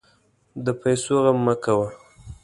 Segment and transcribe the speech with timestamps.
[0.65, 1.87] د پیسو غم مه کوه.